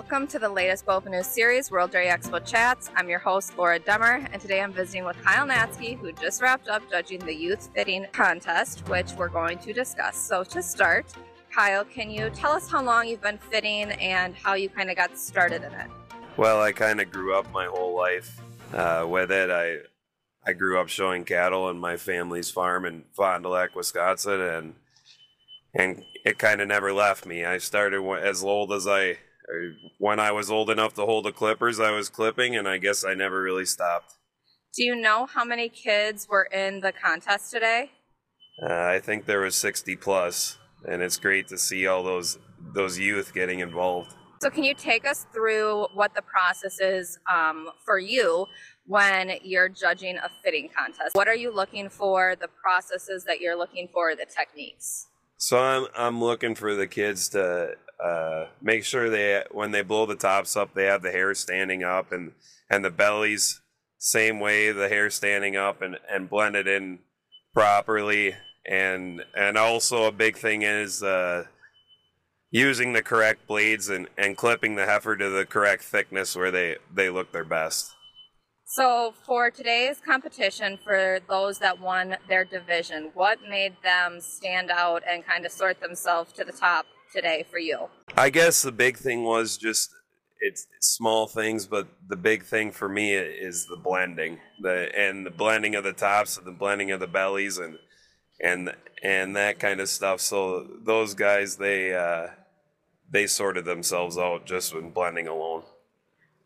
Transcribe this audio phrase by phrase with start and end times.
[0.00, 2.90] Welcome to the latest Bova News series, World Dairy Expo Chats.
[2.96, 6.68] I'm your host, Laura Dummer, and today I'm visiting with Kyle Natzke, who just wrapped
[6.68, 10.16] up judging the youth fitting contest, which we're going to discuss.
[10.16, 11.12] So, to start,
[11.54, 14.96] Kyle, can you tell us how long you've been fitting and how you kind of
[14.96, 15.90] got started in it?
[16.38, 18.40] Well, I kind of grew up my whole life
[18.72, 19.50] uh, with it.
[19.50, 19.80] I
[20.48, 24.74] I grew up showing cattle on my family's farm in Fond du Lac, Wisconsin, and
[25.74, 27.44] and it kind of never left me.
[27.44, 29.18] I started as old as I
[30.00, 33.04] when I was old enough to hold the clippers, I was clipping, and I guess
[33.04, 34.14] I never really stopped.
[34.74, 37.90] Do you know how many kids were in the contest today?
[38.62, 40.56] Uh, I think there was 60 plus,
[40.88, 42.38] and it's great to see all those
[42.74, 44.14] those youth getting involved.
[44.40, 48.46] So, can you take us through what the process is um, for you
[48.86, 51.14] when you're judging a fitting contest?
[51.14, 52.36] What are you looking for?
[52.40, 55.08] The processes that you're looking for, the techniques.
[55.36, 60.06] So I'm I'm looking for the kids to uh, make sure they when they blow
[60.06, 62.32] the tops up, they have the hair standing up and
[62.68, 63.60] and the bellies
[63.98, 67.00] same way, the hair standing up and and blended in
[67.52, 68.34] properly.
[68.66, 71.44] And and also a big thing is uh,
[72.50, 76.76] using the correct blades and, and clipping the heifer to the correct thickness where they,
[76.92, 77.94] they look their best.
[78.64, 85.02] So, for today's competition, for those that won their division, what made them stand out
[85.08, 87.88] and kind of sort themselves to the top today for you?
[88.16, 89.90] I guess the big thing was just
[90.40, 95.30] it's small things, but the big thing for me is the blending, the and the
[95.30, 97.78] blending of the tops and the blending of the bellies and
[98.40, 100.20] and and that kind of stuff.
[100.20, 102.28] So those guys, they uh,
[103.10, 105.62] they sorted themselves out just when blending alone.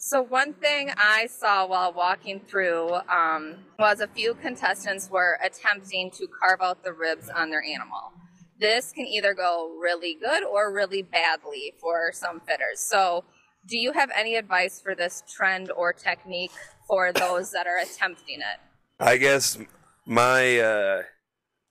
[0.00, 6.10] So one thing I saw while walking through um, was a few contestants were attempting
[6.12, 8.12] to carve out the ribs on their animal.
[8.60, 12.80] This can either go really good or really badly for some fitters.
[12.80, 13.24] So,
[13.66, 16.52] do you have any advice for this trend or technique
[16.86, 18.60] for those that are attempting it?
[18.98, 19.58] I guess
[20.06, 21.02] my uh,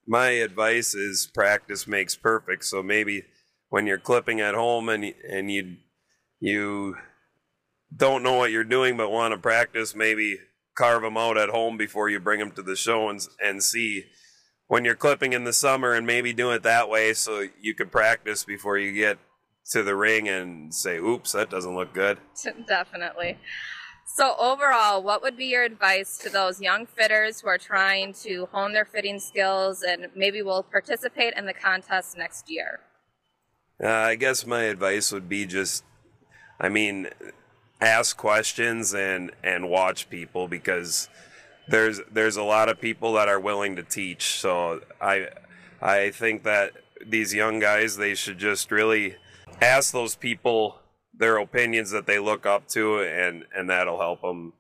[0.07, 2.63] my advice is practice makes perfect.
[2.63, 3.23] So maybe
[3.69, 5.77] when you're clipping at home and and you
[6.39, 6.95] you
[7.95, 10.39] don't know what you're doing but want to practice, maybe
[10.75, 14.05] carve them out at home before you bring them to the show and, and see
[14.67, 17.89] when you're clipping in the summer and maybe do it that way so you can
[17.89, 19.17] practice before you get
[19.71, 22.19] to the ring and say, oops, that doesn't look good.
[22.67, 23.37] Definitely.
[24.05, 28.47] So, overall, what would be your advice to those young fitters who are trying to
[28.53, 32.79] hone their fitting skills and maybe will participate in the contest next year?
[33.83, 35.83] Uh, I guess my advice would be just,
[36.59, 37.09] I mean,
[37.81, 41.09] ask questions and and watch people because
[41.69, 44.39] there's there's a lot of people that are willing to teach.
[44.39, 45.27] So I
[45.81, 46.73] I think that
[47.05, 49.15] these young guys they should just really
[49.61, 50.79] ask those people
[51.13, 54.53] their opinions that they look up to and and that'll help them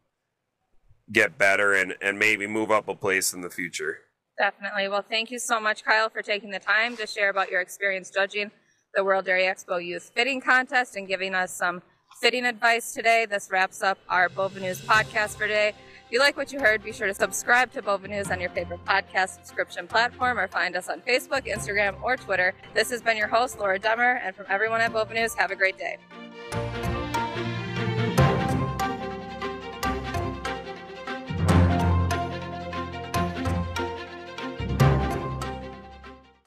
[1.11, 3.99] get better and and maybe move up a place in the future.
[4.37, 4.87] Definitely.
[4.87, 8.11] Well, thank you so much Kyle for taking the time to share about your experience
[8.11, 8.51] judging
[8.93, 11.81] the World Dairy Expo Youth Fitting Contest and giving us some
[12.21, 13.25] fitting advice today.
[13.29, 15.73] This wraps up our Bova News podcast for today.
[16.07, 18.49] If you like what you heard, be sure to subscribe to Bova News on your
[18.51, 22.53] favorite podcast subscription platform or find us on Facebook, Instagram, or Twitter.
[22.73, 25.55] This has been your host, Laura Dummer, and from everyone at Bova News, have a
[25.57, 25.97] great day.